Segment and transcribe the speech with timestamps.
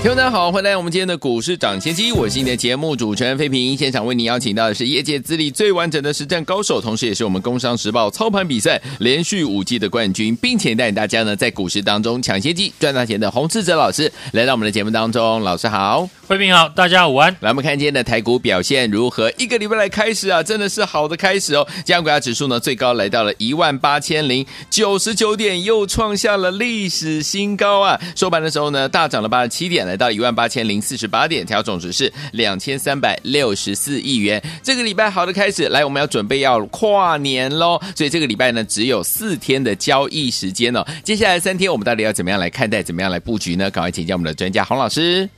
[0.00, 3.76] 听众大家好，欢迎来到我们今天的股市涨先机，我是你的节目主持人费平。
[3.76, 15.42] 现场为您邀请到的是业界资历最完整的实战高手，同时也是我们工商时报操盘比赛连续五季的冠军，并且带领大家呢在股市当中抢先机赚大钱的洪志哲老师来到我们的节目当中。
[15.42, 17.36] 老师好，费平好，大家午安。
[17.40, 19.32] 来，我们看今天的台股表现如何？
[19.36, 21.66] 一个礼拜来开始啊，真的是好的开始哦。
[21.84, 28.00] 加权股价指数呢最高来到了一万八千零九十九点，又创下了历史新高啊。
[28.14, 29.87] 收盘的时候呢大涨了八十七点。
[29.88, 34.40] 来到一万八千零四十八点，调总值是两千三百六十四亿元。
[34.62, 40.84] 这个礼拜好的开始，来，我们要准备要跨年喽，所以这个礼拜呢只有四天的交易时间哦。
[41.02, 43.70] 接下来三天我们到底要怎么样来看待，怎么样来布局呢？
[43.70, 45.28] 赶快请教我们的专家洪老师。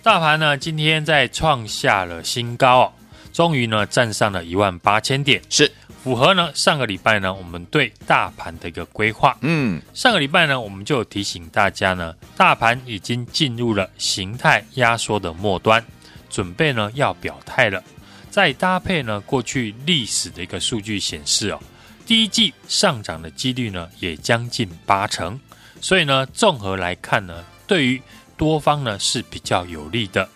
[0.00, 2.92] 大盘呢今天在创下了新高哦，
[3.32, 5.70] 终于呢站上了一万八千点，是。
[6.02, 15.84] 符合呢上个礼拜呢我们对大盘的一个规划，嗯，上个礼拜呢我们就提醒大家呢，大盘已经进入了形态压缩的末端，
[16.30, 17.82] 准备呢要表态了。
[18.30, 21.60] 再搭配呢过去历史的一个数据显示哦，
[22.06, 25.38] 第一季上涨的几率呢也将近八成，
[25.80, 28.00] 所以呢综合来看呢，对于
[28.36, 30.26] 多方呢是比较有利的。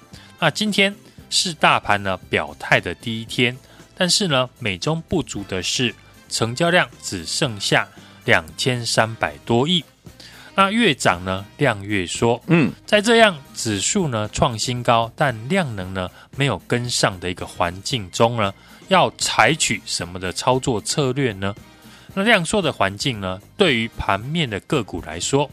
[0.41, 0.95] 那今天
[1.31, 3.57] 是大盘呢表态的第一天。
[4.03, 5.95] 但是呢，美中不足的是，
[6.29, 7.89] 成交量只剩下
[8.25, 9.85] 两千三百多亿。
[10.57, 12.43] 那越涨呢，量越缩。
[12.49, 18.53] 嗯，在这样指数呢创新高，但量能呢没有跟上的一个环境中呢，
[18.89, 21.55] 要采取什么的操作策略呢？
[22.13, 25.49] 那量缩的环境呢，对于盘面的个股来说，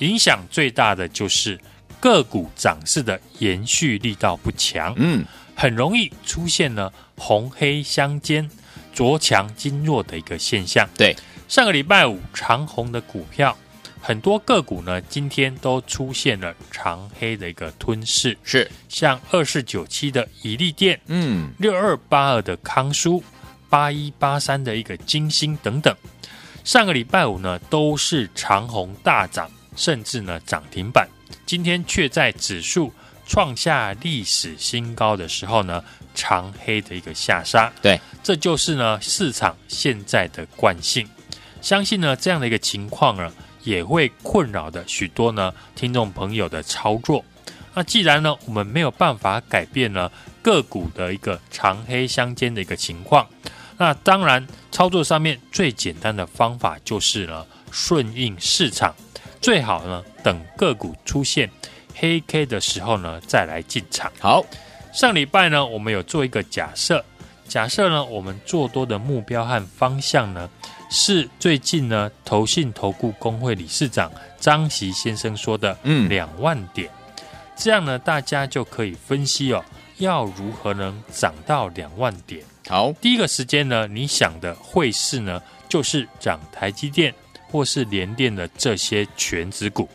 [0.00, 1.56] 影响最大的就是
[2.00, 4.92] 个股涨势的延续力道不强。
[4.96, 5.24] 嗯。
[5.54, 8.48] 很容易出现了红黑相间、
[8.94, 10.88] 弱强经弱的一个现象。
[10.96, 11.16] 对，
[11.48, 13.56] 上个礼拜五长红的股票，
[14.00, 18.36] 很多个股呢今天都出现了长黑的一个吞噬。
[18.42, 23.22] 是，像二四九七的怡利电，嗯，六二八二的康舒，
[23.68, 25.94] 八一八三的一个金星等等，
[26.64, 31.08] 上个礼拜五呢都是长红大涨，甚至呢涨停板，
[31.46, 32.92] 今天却在指数。
[33.32, 35.82] 创下历史新高的时候呢，
[36.14, 41.08] 长黑的一个下杀，对，这就是呢市场现在的惯性。
[41.62, 43.32] 相信呢这样的一个情况呢，
[43.64, 47.24] 也会困扰的许多呢听众朋友的操作。
[47.72, 50.12] 那既然呢我们没有办法改变呢
[50.42, 53.26] 个股的一个长黑相间的一个情况，
[53.78, 58.94] 那当然操作上面最简单的方法就是呢顺应市场，
[59.40, 61.50] 最好呢等个股出现。
[61.94, 64.10] 黑 K 的时候呢，再来进场。
[64.18, 64.44] 好，
[64.92, 67.04] 上礼拜呢，我们有做一个假设，
[67.48, 70.48] 假设呢，我们做多的目标和方向呢，
[70.90, 76.90] 是最近呢，投信投顾工会理事长张席先生说的，嗯，两万点。
[77.54, 79.64] 这样呢，大家就可以分析哦，
[79.98, 82.42] 要如何能涨到两万点？
[82.68, 87.14] 好，第一个时间呢，你想的会是呢，就是涨台积电
[87.48, 89.88] 或是联电的这些权值股。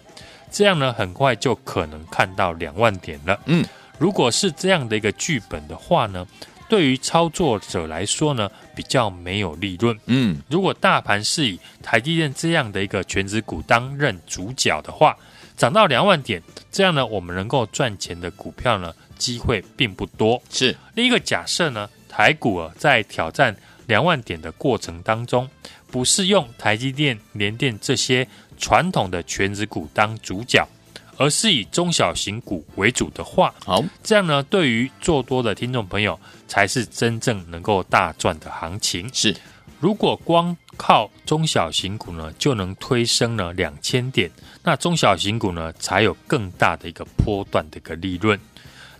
[0.51, 3.39] 这样呢，很快就可能看到两万点了。
[3.45, 3.65] 嗯，
[3.97, 6.25] 如果是这样的一个剧本的话呢，
[6.69, 9.97] 对于操作者来说呢，比较没有利润。
[10.05, 15.15] 嗯，如果大盘是以台积电这样的一个全职股担任主角的话，
[15.55, 16.41] 涨到两万点，
[16.71, 20.41] 这样呢，我们能够赚钱的股票呢，机会并不多。
[20.49, 23.55] 是另一个假设呢，台股啊，在挑战
[23.87, 25.49] 两万点的过程当中，
[25.89, 28.27] 不是用台积电、联电这些。
[28.57, 30.67] 传统的全值股当主角，
[31.17, 39.09] 而是以中小型股为主的话，好，这样呢，对于做多的听众朋友，才是真正能够大赚的行情。
[39.13, 39.35] 是，
[39.79, 44.29] 如果光靠中小型股呢，就能推升了两千点，
[44.63, 48.39] 那中小型股呢，才有更大的一个波段的一个利润。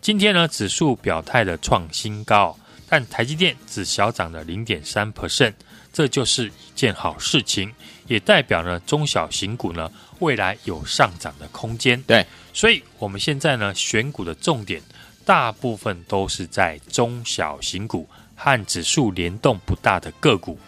[0.02, 2.58] 今天呢，指数表态的创新高，
[2.88, 5.54] 但台积电只小涨了零点三 percent。
[5.98, 7.74] 这就是一件好事情，
[8.06, 12.00] 也代表呢中小型股呢未来有上涨的空间。
[12.04, 12.24] 对，
[12.54, 14.80] 所以我们现在呢选股的重点，
[15.26, 20.60] 大部分都是在中小型股和指数联动不大的个股，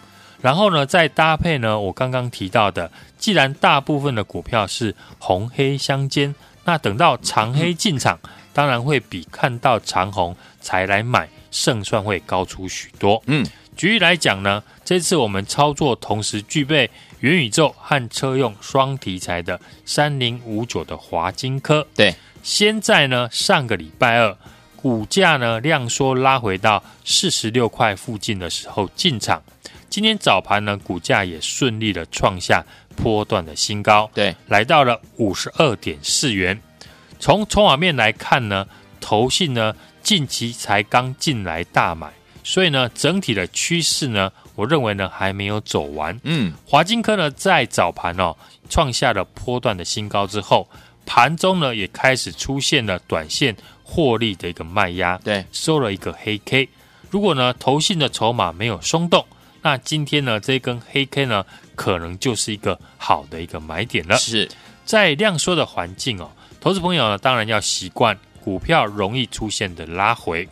[0.41, 6.33] 然后呢再搭配呢我刚刚提到的，既然大部分的股票是红黑相间，
[6.63, 8.19] 那等到长黑进场，
[8.51, 13.21] 当然会比看到长红才来买胜算会高出许多。
[13.27, 13.45] 嗯。
[13.79, 16.91] 举例来讲呢，这次我们操作同时具备
[17.21, 24.37] 元宇宙和车用双题材的三零五九的华金科，对，现在呢上个礼拜二
[24.75, 29.41] 股价呢量缩拉回到四十六块附近的时候进场，
[29.89, 32.65] 今天早盘呢股价也顺利的创下
[32.97, 36.59] 波段的新高，对，来到了五十二点四元。
[37.17, 38.67] 从筹码面来看呢，
[38.99, 39.73] 投信呢
[40.03, 42.11] 近期才刚进来大买，
[42.49, 46.19] 所以呢整体的趋势呢，我认为呢还没有走完。
[46.23, 48.35] 嗯，华金科呢在早盘哦
[48.67, 50.67] 创下了波段的新高之后，
[51.05, 56.67] 盘中呢也开始出现了短线获利的一个卖压，对，收了一个黑 K。
[57.11, 59.23] 如果呢投信的筹码没有松动，
[59.61, 61.45] 那今天呢这根黑 K 呢
[61.75, 64.17] 可能就是一个好的一个买点了。
[64.17, 64.49] 是
[64.85, 66.31] 在量缩的环境哦。
[66.59, 70.49] 投资朋友呢，当然要习惯股票容易出现的拉回。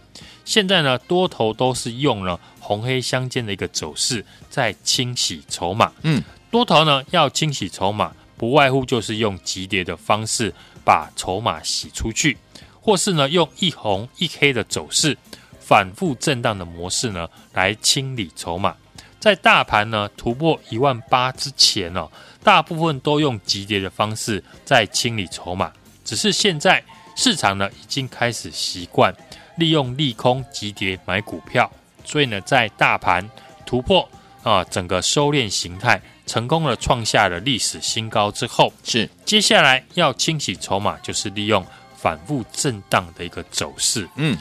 [0.47, 5.91] 现在呢，多头都是用了红黑相间的一个走势在清洗筹码。
[6.03, 10.53] 嗯，多头呢要清洗筹码，不外乎就是用急跌的方式
[10.85, 12.37] 把筹码洗出去，
[12.79, 15.17] 或是呢用一红一黑的走势
[15.59, 18.73] 反复震荡的模式呢来清理筹码。
[19.19, 22.09] 在大盘呢突破一万八之前哦，
[22.41, 25.73] 大部分都用急跌的方式在清理筹码。
[26.05, 26.81] 只是现在
[27.17, 29.13] 市场呢已经开始习惯
[29.57, 31.69] 利用利空急跌买股票，
[32.05, 33.29] 所以呢，在大盘
[33.65, 34.07] 突破
[34.43, 41.65] 啊整个收敛形态，成功的创下了历史新高之后，是接下来要清洗筹码，就是利用
[41.95, 44.07] 反复震荡的一个走势。
[44.15, 44.37] 嗯，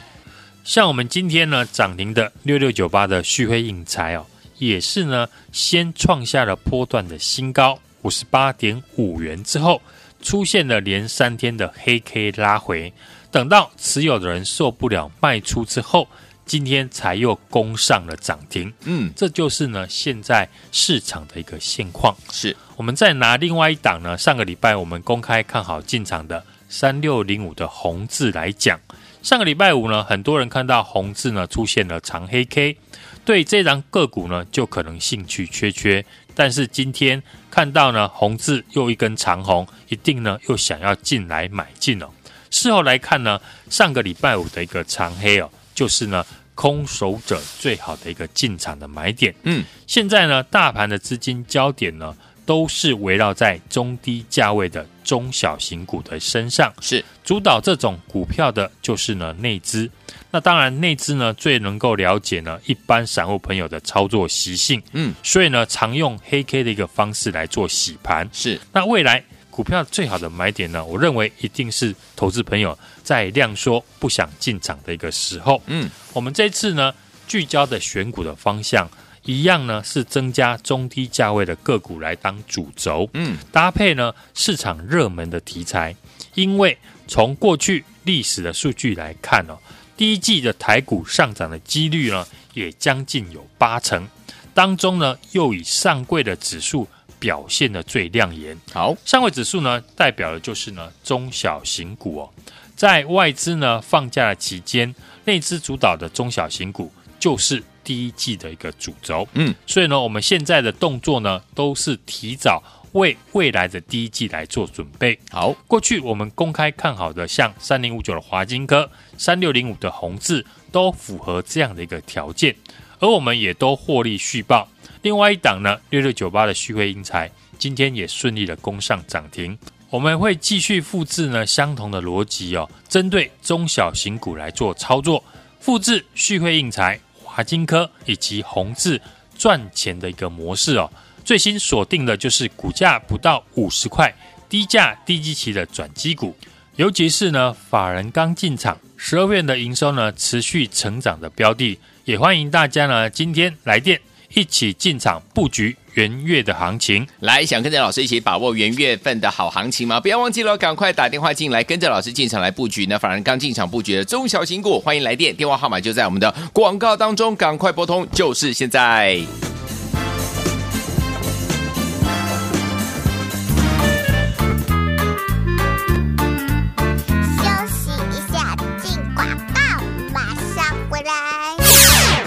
[0.63, 4.25] 像我们今天呢涨停的六六九八的旭辉印材哦，
[4.59, 9.81] 也是呢先创下了波段的新高五十八点五元之后。
[10.19, 12.91] 出现了连三天的黑 K 拉回，
[13.37, 16.07] 等到持有的人受不了卖出之后，
[16.43, 18.73] 今天才又攻上了涨停。
[18.85, 22.17] 嗯，这就是呢现在市场的一个现况。
[22.31, 28.79] 是，我们再拿另外一档呢，上个礼拜我们公开看好进场的三六零五的红字来讲，
[29.21, 32.75] 上个礼拜五呢，很多人看到红字呢出现了长黑 K，
[33.23, 36.03] 对这档个股呢就可能兴趣缺缺。
[36.33, 42.09] 但是今天看到呢，红字又一根长红，一定呢又想要进来买进哦。
[42.49, 43.39] 事后来看呢，
[43.69, 49.33] 上个礼拜五的一个长黑哦，就是呢空手者最好的一个进场的买点。
[49.43, 52.15] 嗯，现在呢，大盘的资金焦点呢，
[52.45, 59.89] 都是围绕在中低价位的中小型股的身上，是主导这种股票的，就是呢内资。
[60.29, 68.29] 那当然，内资呢最能够了解呢一般散户朋友的操作习性，嗯，所以呢常用黑 K 的一个方式来做洗盘。
[68.33, 69.23] 是，那未来
[69.57, 75.59] 股票最好的买点呢，我认为一定是投资朋友在量缩不想进场的一个时候。
[75.65, 76.93] 嗯，我们这次呢
[77.27, 78.87] 聚焦的选股的方向
[79.23, 85.95] 一样呢是增加中低价位的个股来当主轴，嗯，搭配呢市场热门的题材，
[86.35, 86.77] 因为
[87.07, 89.57] 从过去历史的数据来看哦。
[89.97, 94.07] 第一季的台股上涨的几率呢，也将近有八成，
[94.53, 96.87] 当中呢，又以上柜的指数
[97.19, 98.57] 表现的最亮眼。
[98.73, 102.29] 好，上位指数呢，代表的就是呢中小型股哦，
[102.75, 104.93] 在外资呢放假的期间，
[105.25, 109.27] 内资主导的中小型股就是第一季的一个主轴。
[109.33, 112.63] 嗯，所以呢，我们现在的动作呢，都是提早。
[112.93, 115.19] 为未来的第一季来做准备。
[115.29, 122.55] 好，过去我们公开看好的，像三零五九的华金科、三六零五的宏致，都符合这样的一个条件，
[122.99, 124.67] 而我们也都获利续报。
[125.07, 129.57] 另外一档呢，六六九八的旭辉应材，今天也顺利的攻上涨停。
[129.89, 135.23] 我们会继续复制呢相同的逻辑哦，针对中小型股来做操作，
[135.61, 139.01] 复制旭辉应材、华金科以及宏致
[139.37, 140.91] 赚钱的一个模式哦。
[141.23, 144.13] 最新锁定的就是股价不到五十块、
[144.49, 146.35] 低价低基期的转机股，
[146.75, 153.97] 尤其是呢法人刚进场、十二月的营收呢持续成长的标的，也欢迎大家呢今天来电
[154.33, 157.07] 一起进场布局元月的行情。
[157.21, 159.99] 来，想跟着老师一起把握元月份的好行情吗？
[159.99, 162.99] 不要忘记了，赶快打电话进来，跟着老师进场来布局呢。
[162.99, 169.19] 反而刚进场布局的中小型股，欢迎来电，电话号码就在我们的广告当中，赶快拨通，就是现在。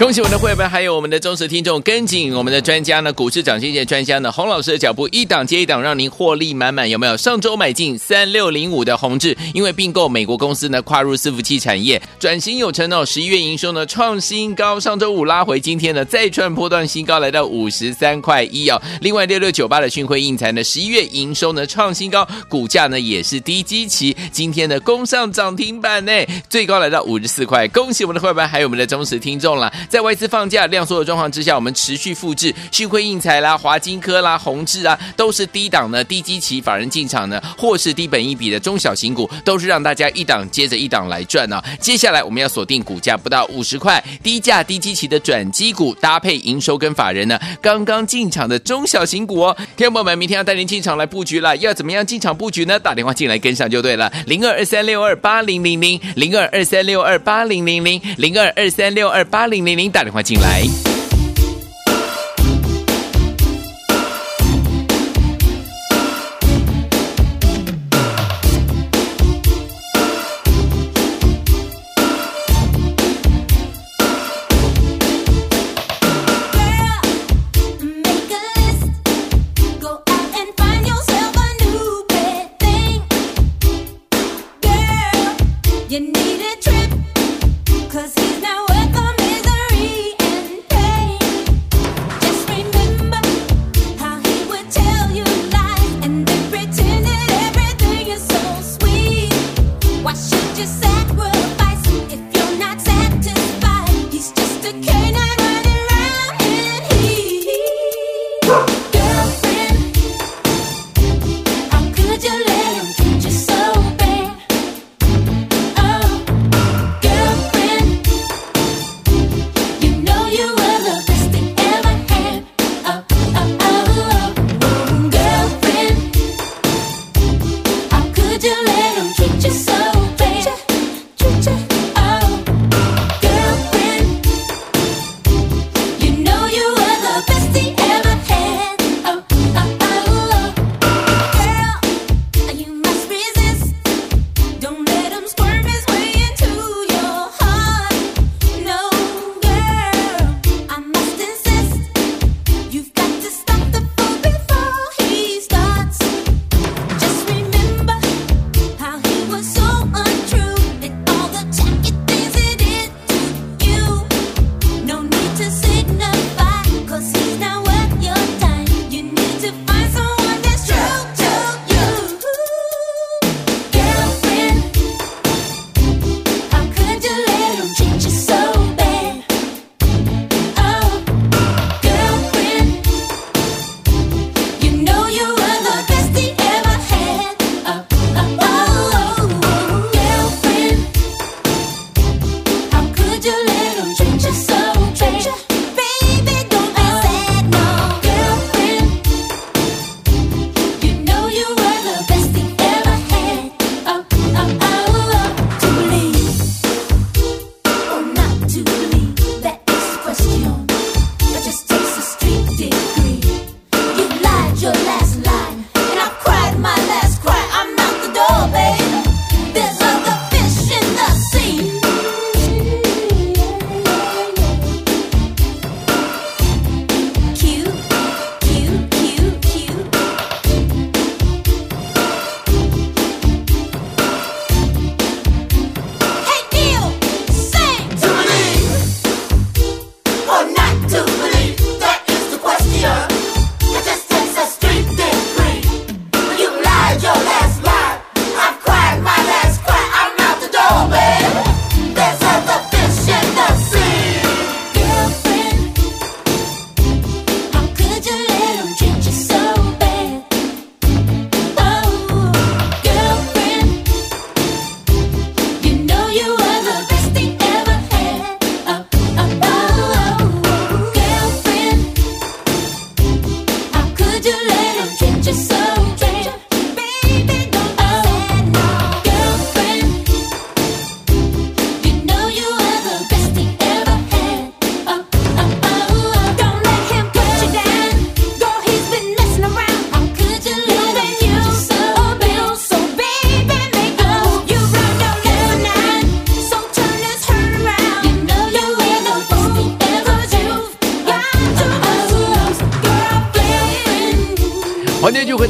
[0.01, 6.89] 恭喜我们的会员，还有我们的忠实听众，跟紧我们的专家呢，股市涨跌专家呢，洪老师的脚步，一档接一档，让您获利满满。
[6.89, 7.15] 有没有？
[7.15, 13.05] 上周买进三六零五的宏致，因为并购美国公司呢，跨入伺服器产业，转型有成哦。
[13.05, 18.81] 十一月营收呢创新高，上周五拉回，今天呢再创波段新高，来到五十三块一哦。
[19.01, 26.11] 另外六六九八的讯辉印材呢，十一月营收呢创新高，股价呢也是低基期，今天呢攻上涨停板呢，
[26.49, 27.67] 最高来到五十四块。
[27.67, 29.71] 恭喜我们的会员，还有我们的忠实听众了。
[29.91, 41.65] 在外资放假量缩的状况之下，我们持续复制旭辉印彩啦、华金科啦、宏志啊，都是低档呢、低基期法人进场呢，或是低本一笔的中小型股，都是让大家一档接着一档来赚呢、啊。
[41.81, 49.57] 接下来我们要锁定股价不到五十块、低价低基期的转机股，搭配营收跟法人呢刚刚进场的中小型股哦。
[49.75, 52.79] 听众朋友们，明天要带您进场来布局了，要怎么样进场布局呢？
[52.79, 59.80] 打电话进来跟上就对了，零二二三六二八零零零，零二二三六二八零零零，零二二三六二八零零零。
[59.81, 61.00] 您打电话进来。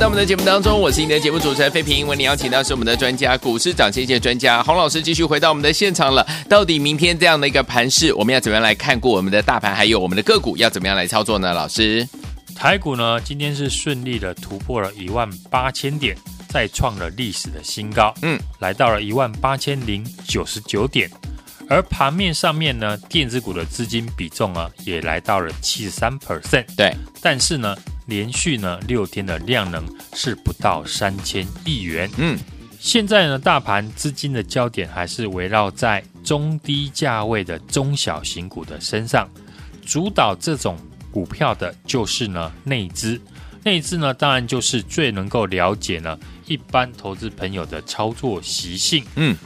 [0.02, 2.08] 到我们的节目当中，我是你的节目主持人费平。
[2.08, 6.26] 为你邀请到是我们的专家，股市涨先机专家洪老师，继续回到我们的现场了。
[6.50, 11.54] 到底明天这样的一个盘势，我们要怎么样来看过我们的大盘，还有我们的个股要怎么样来操作呢？
[11.54, 12.10] 老师，
[12.56, 16.18] 台股呢今天是顺利的突破了一万八千点，
[16.50, 21.12] 再创了历史的新高，嗯，来到了一万八千零九十九点。
[21.72, 27.76] 而盘面上面呢，电子股的资金比重啊，也来到了七十三 percent，对，但是呢。
[28.08, 29.86] 连续呢六天的量能
[30.16, 32.10] 是不到三千亿元。
[32.18, 32.38] 嗯，
[32.78, 39.30] 现在呢大盘资金的焦点还是围绕在中低价位的中小型股的身上，
[39.86, 40.78] 主导这种
[41.10, 43.22] 股票的就是呢内资。
[43.64, 49.06] 内资呢当然就是最能够了解呢一般投资朋友的操作习性。
[49.16, 49.38] 嗯，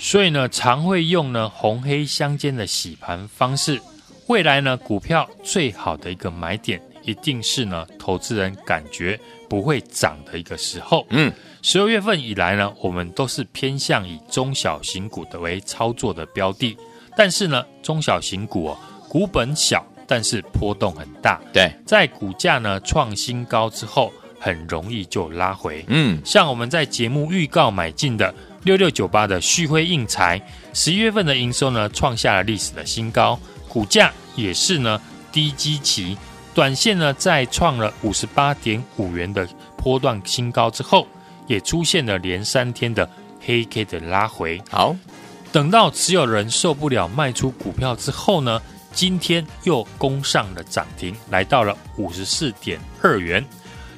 [0.00, 3.80] 所以呢常会用呢红黑相间的洗盘方式。
[4.28, 6.80] 未来呢股票最好的一个买点。
[7.02, 11.06] 一定是呢，投资人感觉不会涨的一个时候。
[11.08, 16.76] 嗯，十二月份以来呢，我们都是偏向以中小型股的为操作的标的。
[17.16, 18.78] 但是呢，中小型股哦，
[19.08, 21.40] 股本小，但是波动很大。
[21.54, 25.82] 对，在股价呢创新高之后，很容易就拉回。
[25.88, 30.40] 嗯，像我们在节目预告买进的六六九八的旭辉印材，
[30.74, 33.38] 十一月份的营收呢创下了历史的新高，
[33.68, 35.00] 股价也是呢
[35.32, 36.16] 低基期。
[36.52, 41.06] 短线呢，在创了五十八点五元的波段新高之后，
[41.46, 43.08] 也出现了连三天的
[43.40, 44.60] 黑 K 的拉回。
[44.68, 44.94] 好，
[45.52, 48.60] 等到持有人受不了卖出股票之后呢，
[48.92, 53.42] 今天又攻上了涨停，来到了五十四点二元。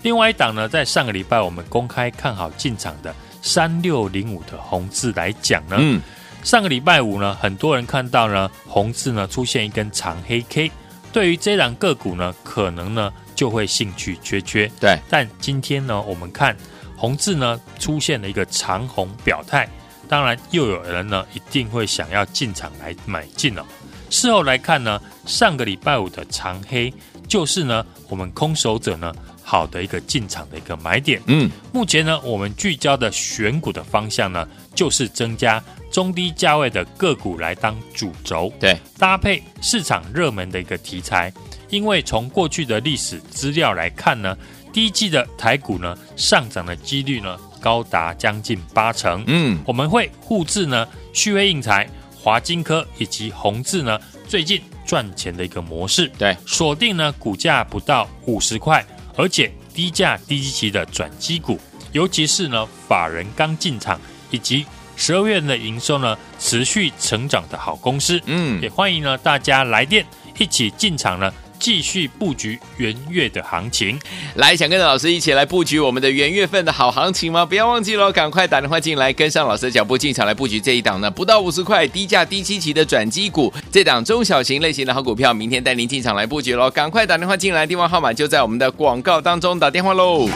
[0.02, 6.00] 另外一档呢，在上个礼拜我们公开看好进场的三六零五的红字来讲呢，嗯，
[6.42, 10.70] 上个礼拜五呢，很多人看到呢，红字呢出现一根长黑 K。
[11.12, 14.70] 对于这档个股呢，可能呢就会兴趣缺缺。
[14.80, 16.56] 对，但今天呢，我们看
[16.96, 19.68] 红字呢出现了一个长红表态，
[20.08, 23.66] 当然又有人呢一定会想要进场来买进了。
[24.08, 26.92] 事后来看呢，上个礼拜五的长黑
[27.28, 29.12] 就是呢我们空手者呢
[29.52, 31.20] 好的一个进场的一个买点。
[31.26, 35.62] 嗯，目前呢我们聚焦的选股的方向呢，就是增加。
[35.90, 41.30] 中低价位的个股来当主轴，对，搭配市场热门的一个题材，
[41.68, 44.34] 因为从过去的历史资料来看呢，
[44.72, 49.22] 第一季的台股呢上涨的几率呢高达将近八成。
[49.26, 51.86] 嗯，我们会复制呢旭辉应材、
[52.16, 58.82] 华金科以及宏字呢最近赚钱的一个模式，对，锁定呢股价不到五十块，
[59.16, 61.58] 而且低价低基期的转机股，
[61.92, 64.64] 尤其是呢法人刚进场以及。
[64.94, 70.06] 十二月的营收呢，持续成长的好公司，嗯，也欢迎呢大家来电
[70.38, 73.96] 一起进场呢，继续布局元月的行情。
[74.34, 77.46] 来，想跟着老师一起来布局我们的元月份的好行情吗？
[77.46, 86.68] 不要忘记了，赶快打电话进来，跟上老师的脚步进场来布局这一档呢，不到五十块低价低七期的转机股，这档中小型类型的好股票，明天带您进场来布局喽。
[86.68, 90.28] 赶快打电话进来，电话号码就在我们的广告当中，打电话喽。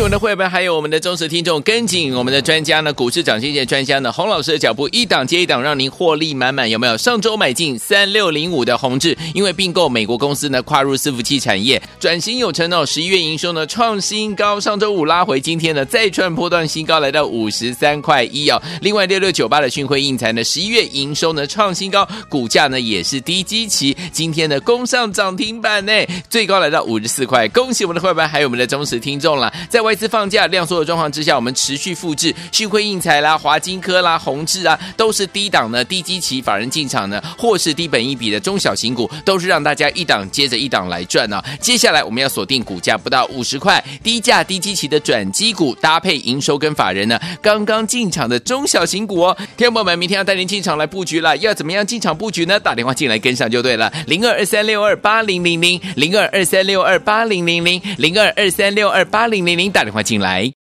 [0.00, 6.70] 我们的会员，还有我们的忠实听众，跟紧我们的专家呢，股市涨先机专家呢，洪老师的脚步，一档接一档，让您获利满满。
[6.70, 6.96] 有没有？
[6.96, 12.86] 上周买进三六零五的宏志，因为并购美国公司呢，跨入伺服器产业，转型有成哦。
[12.86, 18.62] 十一月营收呢创新高，上周五拉回，今天呢再创波段新高，来到五十三块一哦。
[18.80, 25.92] 另外六六九八的讯辉印材呢，十一月营收呢创新高，股价呢也是低基期，今天呢攻上涨停板呢，
[26.30, 27.48] 最高来到五十四块。
[27.48, 29.52] 恭喜我们的会员，还有我们的忠实听众了。
[29.68, 41.44] 在外资放假量缩的状况之下，我们持续复制旭辉应材啦、华金科啦、宏致啊，都是低档呢、低基期法人进场呢，或是低本一笔的中小型股，都是让大家一档接着一档来赚呢、啊。
[41.58, 49.34] 接下来我们要锁定股价不到五十块、低价低基期的转机股，搭配营收跟法人呢刚刚进场的中小型股哦。
[49.56, 52.60] 听众朋友们，明天要带您进场来布局了，要怎么样进场布局呢？
[52.60, 59.72] 打电话进来跟上就对了，零二二三六二八零零零，零二二三六二八零零零，零二二三六二八零零零。
[59.78, 60.57] 打电话进来。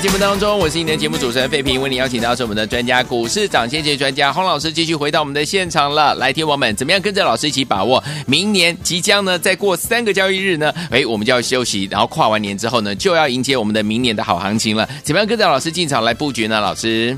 [0.00, 6.14] 节目当中，我是今天的节目主持人费平，为你邀请到是我们的专家股市涨先机专家洪老师，继续回到我们的现场了。
[6.14, 9.38] 来，听我们怎么样跟着老师一起把握明年即将呢？
[9.38, 14.88] 再过三个交易日呢，哎，我们就要休息，然后跨完年之后呢，就要迎接我们的明年的好行情了。
[15.02, 16.58] 怎么样跟着老师进场来布局呢？
[16.62, 17.14] 老师，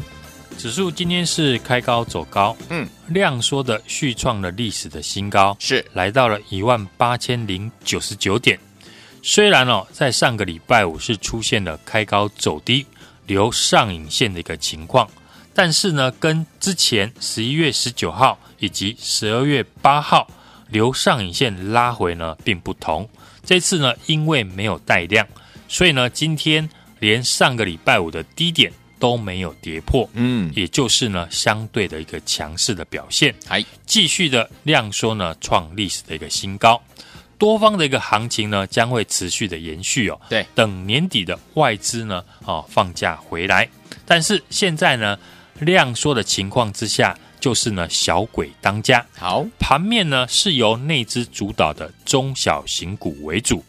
[0.59, 8.59] 指数今天是开高走高，嗯，量缩的续创了历史的新高，是来到了一万八千零九十九点。
[9.25, 12.85] 虽然哦，在上个礼拜五是出现了开高走低、
[13.27, 15.09] 留上影线的一个情况，
[15.55, 20.29] 但是呢，跟之前十一月十九号以及十二月八号
[20.69, 23.09] 留上影线拉回呢，并不同。
[23.45, 25.27] 这次呢，因为没有带量，
[25.69, 36.83] 所以呢，今天连上个礼拜五的低点都没有跌破，嗯，也就是呢，相对的一个强势的表现，还继续的量缩呢，创历史的一个新高。
[37.43, 40.21] 多方的一个行情呢，将会持续的延续哦。
[40.29, 43.69] 对，等年底的外资呢，哦放假回来。
[44.07, 45.19] 但是现在呢，
[45.59, 49.05] 量缩的情况之下，就是呢小鬼当家。
[49.19, 53.65] 好，盘面呢是由内资主导的中小型股为主，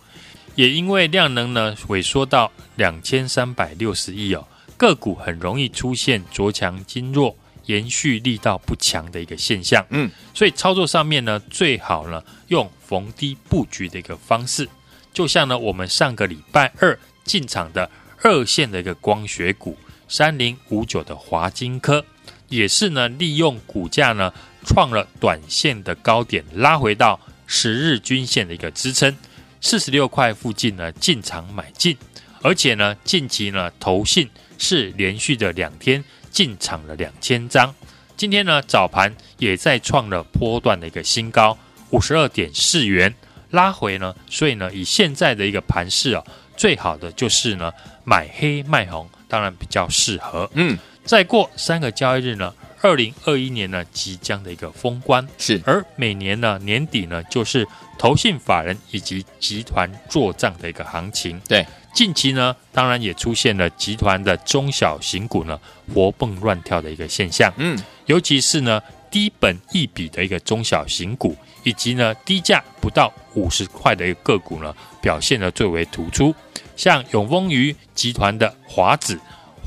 [0.53, 7.36] 也因为量能呢萎缩到两千三百六十亿哦，个股很容易出现着强筋弱。
[7.65, 14.67] 延续力道不强的一个现象，嗯，所以操作上面呢，最好呢用逢低布局的一个方式，
[15.13, 17.89] 就像呢我们上个礼拜二进场的
[18.21, 22.04] 二线的一个光学股三零五九的华金科，
[22.49, 24.34] 也是呢利用股价呢
[24.65, 29.15] 创了短线的高点，拉回到十日均线的一个支撑
[29.62, 31.97] 四十六块附近呢进场买进，
[32.41, 36.04] 而且呢近期呢投信是连续的两天。
[36.33, 37.73] 进场了两千张，
[38.17, 41.57] 今天呢早盘也再创了波段的一个新高，
[41.91, 43.13] 五十二点四元。
[43.51, 46.23] 拉回呢，所以呢以现在的一个盘势啊，
[46.57, 47.71] 最好的就是呢
[48.03, 50.49] 买黑卖红，当然比较适合。
[50.55, 52.51] 嗯，再过三个交易日呢，
[52.83, 57.65] 二零二一年呢即将的一个封关是，而每年呢年底呢就是
[57.97, 61.41] 投信法人以及集团做账的一个行情。
[61.47, 61.65] 对。
[61.93, 65.59] 近期呢，当然也出现了集团的中小型股呢
[65.93, 67.53] 活蹦乱跳的一个现象。
[67.57, 76.33] 嗯，尤其是呢低本益比的一个中小型股，以及呢低价不到五十块的一个个股呢，表现得最为突出。
[76.75, 79.19] 像永丰余集团的华子、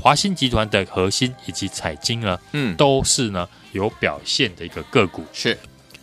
[0.07, 5.21] 华新集团的核心以及彩晶呢，嗯，都是呢有表现的一个个股。
[5.33, 5.57] 是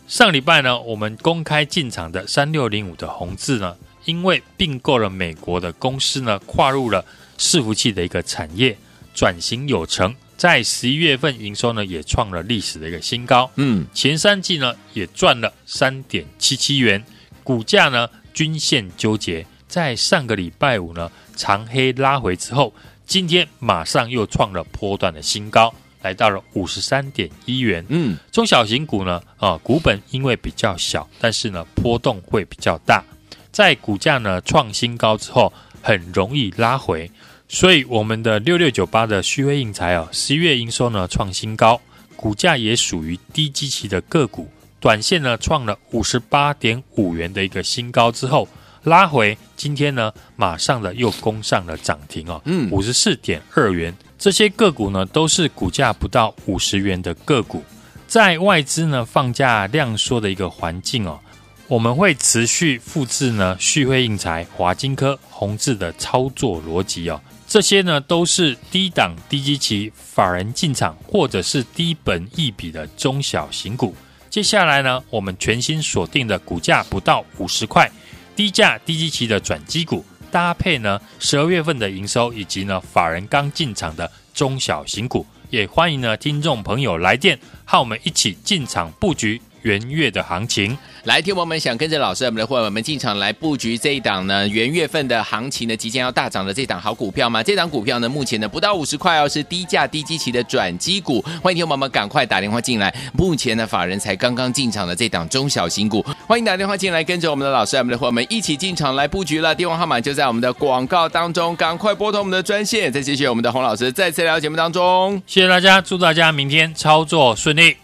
[0.07, 3.75] 上礼拜呢，我们公开进场的三六零五的宏致呢。
[4.03, 7.03] 因为并购了美国的公司呢，跨入了
[7.39, 8.77] 伺服器的一个产业，
[9.15, 13.49] 转型有成，在十一月份营收呢也创了历史的一个新高。
[13.55, 17.03] 嗯，前三季呢也赚了三点七七元，
[17.43, 22.71] 股价呢均线纠结，在上个礼拜五呢长黑拉回之后，
[23.05, 27.85] 今天马上又创了波段的新高，来到了五十三点一元。
[27.89, 33.03] 嗯，中小型股呢啊股本因为比较小，但是呢波动会比较大。
[33.51, 37.09] 在股价呢创新高之后，很容易拉回，
[37.47, 41.79] 所以我们的六六九八的旭辉应材哦，十一月营收呢创新高，
[42.15, 48.47] 股价也属于低基期的个股，短线呢创了五十八点五元的一个新高之后
[48.85, 57.63] 拉回，今天呢马上的又攻上了涨停哦，嗯，五十四点二元，这些个股呢都是股价不到五十元的个股，
[58.07, 61.19] 在外资呢放假量缩的一个环境哦。
[61.67, 67.19] 我们会持续复制呢，旭辉应材、华金科、宏致的操作逻辑哦。
[67.47, 73.95] 这些呢都是低档低基期法人进场，或者是低本益比的中小型股。
[74.29, 77.89] 接下来呢，我们全新锁定的股价不到五十块、
[78.35, 89.41] 低价低基期的转机股，搭配呢十二月份的营收以及呢法人刚进场的中小型股，也欢迎呢听众朋友来电，和我们一起进场布局。
[89.65, 97.41] 元月的行情，来，听我们想跟着老师，我们的伙伴们进场来布局这一档呢，元月份的行情呢，即将要大涨的这档好股票吗？
[97.41, 101.19] 这档股票呢，目前呢不到五十块哦，是低价低基期的转机股。
[101.41, 102.93] 欢迎听我们赶快打电话进来。
[103.13, 109.55] 目前呢，法人才刚刚进场的这档中小型股，欢迎打电话进来，跟着我们的老师，我们的伙伴们一起进场来布局了。
[109.55, 112.93] 电话号码就在我们的广告当中，赶快拨通我们的专线。
[112.93, 117.77] 再谢谢我们的洪老师再次来到节目当中，谢谢大家，祝大家明天操作顺利。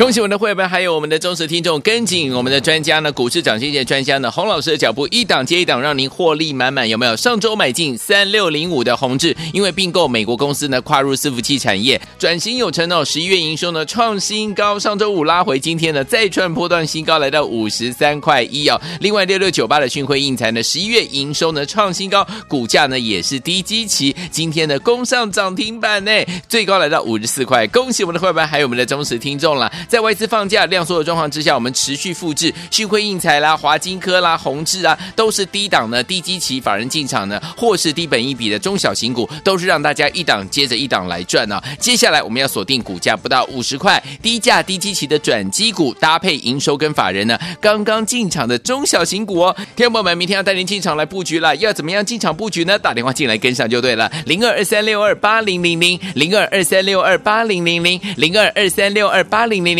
[0.00, 6.88] 恭喜我们的会员，还有我们的忠实听众，跟紧我们的专家呢，股市涨先机专家呢，洪老师的脚步，一档接一档，让您获利满满。
[6.88, 7.14] 有没有？
[7.14, 13.04] 上周买进三六零五的宏致，因为并购美国公司呢，跨入伺服器产业，转型有成哦。
[13.04, 18.80] 十一月营收呢创新高，上周五拉回，今天呢再创波段新高，来到五十三块一哦。
[19.00, 26.10] 另外六六九八的讯辉印材呢，十一月营收呢创新高，股价呢也是低基期，今天呢攻上涨停板呢，
[26.48, 27.66] 最高来到五十四块。
[27.66, 29.70] 恭喜我们的会员，还有我们的忠实听众了。
[29.90, 41.60] 在外资放假量缩的状况之下，我们持续复制旭辉印彩啦、华金科啦、宏志啊，都是低档呢、低基期法人进场呢，或是低本一笔的中小型股，都是让大家一档接着一档来赚啊。
[41.80, 49.56] 接下来我们要锁定股价不到五十块、低价低基期的转机股，搭配营收跟法人呢刚刚进场的中小型股哦。
[49.74, 52.78] 听众朋友们，明天要带您进场来布局了，要怎么样进场布局呢？
[52.78, 59.79] 打电话进来跟上就对了，零二二三六二八零零零，零二二三六二八零零零，零二二三六二八零零